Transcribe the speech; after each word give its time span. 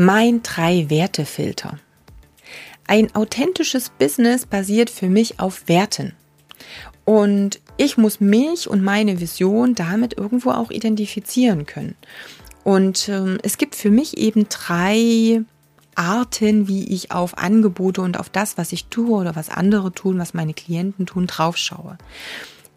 Mein 0.00 0.44
Drei-Werte-Filter. 0.44 1.80
Ein 2.86 3.12
authentisches 3.16 3.88
Business 3.88 4.46
basiert 4.46 4.90
für 4.90 5.08
mich 5.08 5.40
auf 5.40 5.66
Werten. 5.66 6.12
Und 7.04 7.58
ich 7.78 7.98
muss 7.98 8.20
mich 8.20 8.70
und 8.70 8.80
meine 8.84 9.20
Vision 9.20 9.74
damit 9.74 10.16
irgendwo 10.16 10.52
auch 10.52 10.70
identifizieren 10.70 11.66
können. 11.66 11.96
Und 12.62 13.08
ähm, 13.08 13.38
es 13.42 13.58
gibt 13.58 13.74
für 13.74 13.90
mich 13.90 14.18
eben 14.18 14.48
drei 14.48 15.42
Arten, 15.96 16.68
wie 16.68 16.84
ich 16.94 17.10
auf 17.10 17.36
Angebote 17.36 18.00
und 18.00 18.20
auf 18.20 18.28
das, 18.28 18.56
was 18.56 18.70
ich 18.70 18.84
tue 18.84 19.18
oder 19.18 19.34
was 19.34 19.48
andere 19.48 19.90
tun, 19.90 20.20
was 20.20 20.32
meine 20.32 20.54
Klienten 20.54 21.06
tun, 21.06 21.26
draufschaue. 21.26 21.98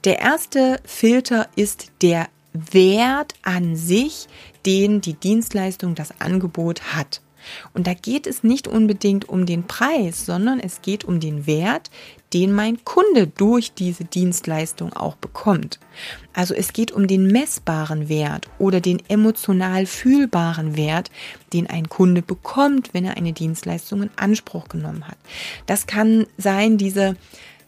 Der 0.06 0.18
erste 0.18 0.80
Filter 0.86 1.50
ist 1.56 1.92
der 2.02 2.30
Wert 2.54 3.34
an 3.42 3.76
sich, 3.76 4.28
den 4.66 5.02
die 5.02 5.14
Dienstleistung, 5.14 5.96
das 5.96 6.20
Angebot 6.20 6.94
hat. 6.94 7.22
Und 7.74 7.88
da 7.88 7.94
geht 7.94 8.28
es 8.28 8.44
nicht 8.44 8.68
unbedingt 8.68 9.28
um 9.28 9.46
den 9.46 9.66
Preis, 9.66 10.26
sondern 10.26 10.60
es 10.60 10.82
geht 10.82 11.04
um 11.04 11.20
den 11.20 11.48
Wert, 11.48 11.90
den 12.34 12.54
mein 12.54 12.84
Kunde 12.86 13.28
durch 13.28 13.74
diese 13.74 14.06
Dienstleistung 14.06 14.94
auch 14.94 15.16
bekommt. 15.16 15.80
Also 16.34 16.54
es 16.54 16.72
geht 16.72 16.92
um 16.92 17.08
den 17.08 17.28
messbaren 17.28 18.08
Wert 18.08 18.48
oder 18.58 18.80
den 18.80 19.02
emotional 19.10 19.86
fühlbaren 19.86 20.78
Wert, 20.78 21.12
den 21.52 21.68
ein 21.68 21.90
Kunde 21.90 22.22
bekommt, 22.22 22.94
wenn 22.94 23.06
er 23.06 23.18
eine 23.18 23.34
Dienstleistung 23.34 24.04
in 24.04 24.12
Anspruch 24.16 24.70
genommen 24.70 25.08
hat. 25.08 25.18
Das 25.66 25.88
kann 25.88 26.26
sein, 26.38 26.78
diese 26.78 27.16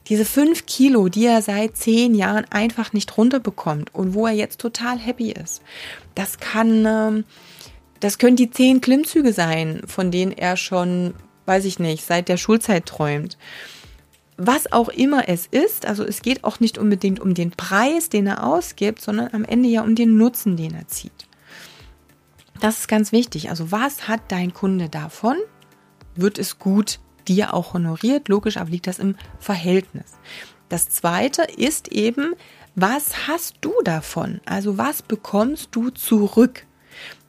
diese 0.07 0.25
fünf 0.25 0.66
Kilo, 0.66 1.07
die 1.07 1.25
er 1.25 1.41
seit 1.41 1.77
zehn 1.77 2.13
Jahren 2.13 2.45
einfach 2.49 2.94
nicht 2.94 3.17
runterbekommt 3.17 3.94
und 3.94 4.13
wo 4.13 4.27
er 4.27 4.34
jetzt 4.34 4.59
total 4.59 4.97
happy 5.00 5.31
ist. 5.31 5.61
Das 6.16 6.39
kann, 6.39 6.86
ähm, 6.86 7.23
das 8.00 8.17
können 8.17 8.36
die 8.36 8.52
zehn 8.52 8.81
Klimmzüge 8.81 9.31
sein, 9.31 9.81
von 9.86 10.11
denen 10.11 10.33
er 10.33 10.58
schon, 10.58 11.14
weiß 11.45 11.66
ich 11.66 11.80
nicht, 11.80 12.05
seit 12.05 12.27
der 12.27 12.38
Schulzeit 12.38 12.86
träumt. 12.86 13.38
Was 14.36 14.72
auch 14.72 14.89
immer 14.89 15.30
es 15.30 15.45
ist, 15.45 15.86
also 15.86 16.03
es 16.03 16.22
geht 16.22 16.44
auch 16.44 16.59
nicht 16.59 16.77
unbedingt 16.77 17.20
um 17.20 17.33
den 17.33 17.52
Preis, 17.52 18.09
den 18.09 18.27
er 18.27 18.45
ausgibt, 18.45 19.02
sondern 19.02 19.30
am 19.31 19.45
Ende 19.45 19.70
ja 19.70 19.83
um 19.83 19.95
den 19.95 20.17
Nutzen, 20.17 20.58
den 20.58 20.73
er 20.73 20.88
zieht. 20.88 21.27
Das 22.59 22.80
ist 22.80 22.88
ganz 22.88 23.11
wichtig. 23.11 23.49
Also 23.49 23.72
was 23.72 24.08
hat 24.08 24.22
dein 24.30 24.53
Kunde 24.53 24.89
davon? 24.89 25.38
Wird 26.16 26.39
es 26.39 26.59
gut 26.59 26.99
dir 27.27 27.53
auch 27.53 27.73
honoriert. 27.73 28.27
Logisch, 28.27 28.57
aber 28.57 28.69
liegt 28.69 28.88
das 28.88 28.99
im 28.99 29.16
Verhältnis. 29.39 30.13
Das 30.69 30.89
zweite 30.89 31.43
ist 31.43 31.89
eben, 31.89 32.33
was 32.75 33.27
hast 33.27 33.57
du 33.61 33.73
davon? 33.83 34.41
Also 34.45 34.77
was 34.77 35.02
bekommst 35.02 35.69
du 35.71 35.89
zurück? 35.89 36.65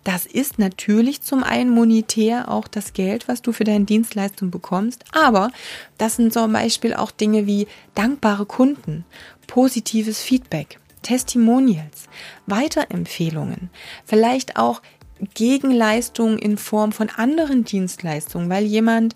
Das 0.04 0.26
ist 0.26 0.58
natürlich 0.58 1.22
zum 1.22 1.42
einen 1.42 1.70
monetär 1.70 2.50
auch 2.50 2.68
das 2.68 2.92
Geld, 2.92 3.26
was 3.26 3.40
du 3.40 3.52
für 3.52 3.64
deine 3.64 3.86
Dienstleistung 3.86 4.50
bekommst, 4.50 5.04
aber 5.12 5.50
das 5.96 6.16
sind 6.16 6.32
zum 6.32 6.52
Beispiel 6.52 6.94
auch 6.94 7.10
Dinge 7.10 7.46
wie 7.46 7.66
dankbare 7.94 8.44
Kunden, 8.44 9.06
positives 9.46 10.20
Feedback, 10.20 10.78
Testimonials, 11.00 12.08
Weiterempfehlungen, 12.46 13.70
vielleicht 14.04 14.56
auch 14.56 14.82
Gegenleistungen 15.32 16.38
in 16.38 16.58
Form 16.58 16.92
von 16.92 17.08
anderen 17.08 17.64
Dienstleistungen, 17.64 18.50
weil 18.50 18.64
jemand 18.64 19.14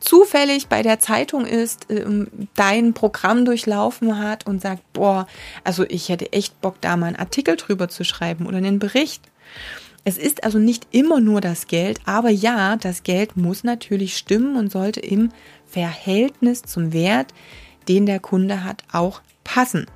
zufällig 0.00 0.68
bei 0.68 0.82
der 0.82 0.98
Zeitung 0.98 1.46
ist, 1.46 1.86
ähm, 1.90 2.28
dein 2.54 2.92
Programm 2.92 3.44
durchlaufen 3.44 4.18
hat 4.18 4.46
und 4.46 4.60
sagt, 4.60 4.82
boah, 4.92 5.26
also 5.64 5.84
ich 5.88 6.08
hätte 6.08 6.32
echt 6.32 6.60
Bock, 6.60 6.80
da 6.80 6.96
mal 6.96 7.06
einen 7.06 7.16
Artikel 7.16 7.56
drüber 7.56 7.88
zu 7.88 8.04
schreiben 8.04 8.46
oder 8.46 8.58
einen 8.58 8.78
Bericht. 8.78 9.22
Es 10.04 10.18
ist 10.18 10.44
also 10.44 10.58
nicht 10.58 10.86
immer 10.92 11.20
nur 11.20 11.40
das 11.40 11.66
Geld, 11.66 12.00
aber 12.04 12.30
ja, 12.30 12.76
das 12.76 13.02
Geld 13.02 13.36
muss 13.36 13.64
natürlich 13.64 14.16
stimmen 14.16 14.56
und 14.56 14.70
sollte 14.70 15.00
im 15.00 15.30
Verhältnis 15.66 16.62
zum 16.62 16.92
Wert, 16.92 17.34
den 17.88 18.06
der 18.06 18.20
Kunde 18.20 18.62
hat, 18.62 18.84
auch 18.92 19.20
passen. 19.42 19.86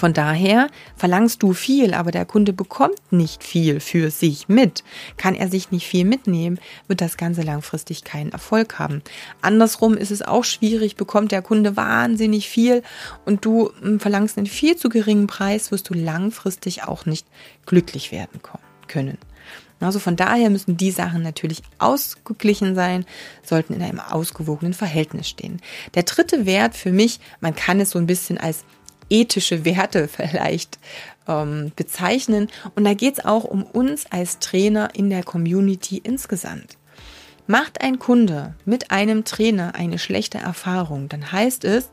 Von 0.00 0.14
daher 0.14 0.70
verlangst 0.96 1.42
du 1.42 1.52
viel, 1.52 1.92
aber 1.92 2.10
der 2.10 2.24
Kunde 2.24 2.54
bekommt 2.54 2.96
nicht 3.10 3.44
viel 3.44 3.80
für 3.80 4.10
sich 4.10 4.48
mit. 4.48 4.82
Kann 5.18 5.34
er 5.34 5.50
sich 5.50 5.72
nicht 5.72 5.86
viel 5.86 6.06
mitnehmen, 6.06 6.58
wird 6.88 7.02
das 7.02 7.18
Ganze 7.18 7.42
langfristig 7.42 8.02
keinen 8.02 8.32
Erfolg 8.32 8.78
haben. 8.78 9.02
Andersrum 9.42 9.98
ist 9.98 10.10
es 10.10 10.22
auch 10.22 10.44
schwierig, 10.44 10.96
bekommt 10.96 11.32
der 11.32 11.42
Kunde 11.42 11.76
wahnsinnig 11.76 12.48
viel 12.48 12.82
und 13.26 13.44
du 13.44 13.72
hm, 13.82 14.00
verlangst 14.00 14.38
einen 14.38 14.46
viel 14.46 14.74
zu 14.74 14.88
geringen 14.88 15.26
Preis, 15.26 15.70
wirst 15.70 15.90
du 15.90 15.92
langfristig 15.92 16.84
auch 16.84 17.04
nicht 17.04 17.26
glücklich 17.66 18.10
werden 18.10 18.40
können. 18.88 19.18
Also 19.80 19.98
von 19.98 20.16
daher 20.16 20.50
müssen 20.50 20.76
die 20.76 20.90
Sachen 20.90 21.22
natürlich 21.22 21.62
ausgeglichen 21.78 22.74
sein, 22.74 23.06
sollten 23.42 23.74
in 23.74 23.82
einem 23.82 24.00
ausgewogenen 24.00 24.74
Verhältnis 24.74 25.28
stehen. 25.28 25.60
Der 25.94 26.02
dritte 26.02 26.44
Wert 26.44 26.74
für 26.74 26.92
mich, 26.92 27.18
man 27.40 27.54
kann 27.54 27.80
es 27.80 27.90
so 27.90 27.98
ein 27.98 28.06
bisschen 28.06 28.36
als 28.36 28.64
ethische 29.10 29.64
Werte 29.64 30.08
vielleicht 30.08 30.78
ähm, 31.28 31.72
bezeichnen. 31.76 32.48
Und 32.74 32.84
da 32.84 32.94
geht 32.94 33.18
es 33.18 33.24
auch 33.24 33.44
um 33.44 33.62
uns 33.62 34.06
als 34.10 34.38
Trainer 34.38 34.90
in 34.94 35.10
der 35.10 35.22
Community 35.22 35.98
insgesamt. 36.02 36.78
Macht 37.46 37.80
ein 37.82 37.98
Kunde 37.98 38.54
mit 38.64 38.90
einem 38.90 39.24
Trainer 39.24 39.74
eine 39.74 39.98
schlechte 39.98 40.38
Erfahrung, 40.38 41.08
dann 41.08 41.32
heißt 41.32 41.64
es, 41.64 41.90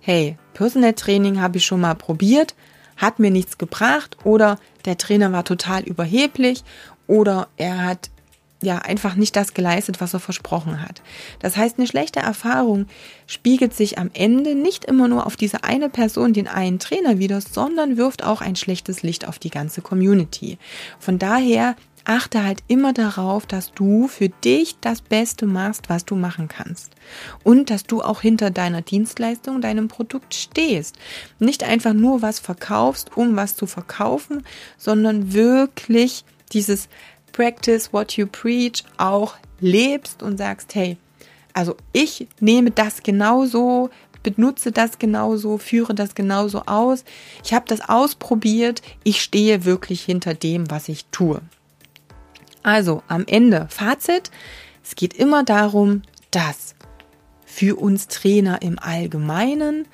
hey, 0.00 0.36
Personal 0.52 0.92
Training 0.92 1.40
habe 1.40 1.58
ich 1.58 1.64
schon 1.64 1.80
mal 1.80 1.94
probiert, 1.94 2.54
hat 2.96 3.18
mir 3.18 3.30
nichts 3.30 3.56
gebracht 3.56 4.18
oder 4.24 4.58
der 4.84 4.98
Trainer 4.98 5.32
war 5.32 5.44
total 5.44 5.82
überheblich 5.82 6.62
oder 7.06 7.48
er 7.56 7.84
hat 7.84 8.10
ja 8.62 8.78
einfach 8.78 9.14
nicht 9.14 9.36
das 9.36 9.54
geleistet, 9.54 10.00
was 10.00 10.14
er 10.14 10.20
versprochen 10.20 10.82
hat. 10.82 11.02
Das 11.40 11.56
heißt, 11.56 11.78
eine 11.78 11.86
schlechte 11.86 12.20
Erfahrung 12.20 12.86
spiegelt 13.26 13.74
sich 13.74 13.98
am 13.98 14.10
Ende 14.14 14.54
nicht 14.54 14.84
immer 14.84 15.08
nur 15.08 15.26
auf 15.26 15.36
diese 15.36 15.64
eine 15.64 15.88
Person, 15.88 16.32
den 16.32 16.48
einen 16.48 16.78
Trainer 16.78 17.18
wieder, 17.18 17.40
sondern 17.40 17.96
wirft 17.96 18.24
auch 18.24 18.40
ein 18.40 18.56
schlechtes 18.56 19.02
Licht 19.02 19.26
auf 19.26 19.38
die 19.38 19.50
ganze 19.50 19.82
Community. 19.82 20.58
Von 20.98 21.18
daher 21.18 21.76
achte 22.04 22.44
halt 22.44 22.62
immer 22.68 22.92
darauf, 22.92 23.46
dass 23.46 23.72
du 23.72 24.08
für 24.08 24.28
dich 24.28 24.76
das 24.80 25.02
Beste 25.02 25.46
machst, 25.46 25.88
was 25.88 26.04
du 26.04 26.16
machen 26.16 26.48
kannst. 26.48 26.92
Und 27.44 27.70
dass 27.70 27.84
du 27.84 28.02
auch 28.02 28.20
hinter 28.20 28.50
deiner 28.50 28.82
Dienstleistung, 28.82 29.60
deinem 29.60 29.88
Produkt 29.88 30.34
stehst. 30.34 30.96
Nicht 31.38 31.64
einfach 31.64 31.92
nur 31.92 32.22
was 32.22 32.40
verkaufst, 32.40 33.16
um 33.16 33.36
was 33.36 33.54
zu 33.56 33.66
verkaufen, 33.66 34.44
sondern 34.76 35.32
wirklich 35.32 36.24
dieses 36.52 36.88
Practice 37.32 37.92
What 37.92 38.12
You 38.16 38.26
Preach 38.26 38.84
auch 38.98 39.34
lebst 39.60 40.22
und 40.22 40.38
sagst, 40.38 40.74
hey, 40.74 40.96
also 41.52 41.76
ich 41.92 42.28
nehme 42.40 42.70
das 42.70 43.02
genauso, 43.02 43.90
benutze 44.22 44.72
das 44.72 44.98
genauso, 44.98 45.58
führe 45.58 45.94
das 45.94 46.14
genauso 46.14 46.62
aus. 46.66 47.04
Ich 47.44 47.52
habe 47.54 47.64
das 47.68 47.88
ausprobiert, 47.88 48.82
ich 49.04 49.22
stehe 49.22 49.64
wirklich 49.64 50.02
hinter 50.02 50.34
dem, 50.34 50.70
was 50.70 50.88
ich 50.88 51.06
tue. 51.06 51.40
Also 52.62 53.02
am 53.08 53.24
Ende, 53.26 53.66
Fazit, 53.70 54.30
es 54.84 54.94
geht 54.94 55.14
immer 55.14 55.44
darum, 55.44 56.02
dass 56.30 56.74
für 57.44 57.76
uns 57.76 58.08
Trainer 58.08 58.62
im 58.62 58.78
Allgemeinen 58.78 59.86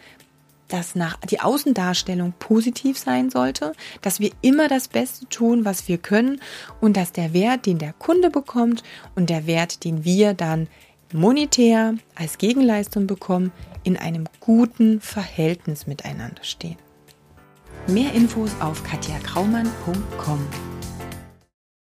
dass 0.69 0.95
nach 0.95 1.17
die 1.21 1.41
Außendarstellung 1.41 2.35
positiv 2.39 2.99
sein 2.99 3.31
sollte, 3.31 3.73
dass 4.03 4.21
wir 4.21 4.31
immer 4.43 4.69
das 4.69 4.89
Beste 4.89 5.27
tun, 5.29 5.65
was 5.65 5.89
wir 5.89 5.99
können 5.99 6.41
und 6.81 6.97
dass 6.97 7.13
der 7.13 7.33
Wert, 7.33 7.67
den 7.67 7.79
der 7.79 7.93
Kunde 7.95 8.31
bekommt 8.31 8.83
und 9.15 9.31
der 9.31 9.47
Wert, 9.47 9.85
den 9.85 10.05
wir 10.05 10.35
dann 10.35 10.69
monetär 11.13 11.95
als 12.15 12.39
Gegenleistung 12.39 13.07
bekommen, 13.07 13.53
in 13.83 13.97
einem 13.97 14.25
guten 14.41 15.01
Verhältnis 15.01 15.87
miteinander 15.87 16.45
stehen. 16.45 16.77
Mehr 17.87 18.13
Infos 18.13 18.51
auf 18.61 18.83
katjakraumann.com. 18.85 20.68